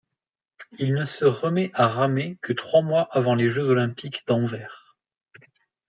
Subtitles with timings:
[0.79, 4.97] Il ne se remet à ramer que trois mois avant les Jeux olympiques d'Anvers.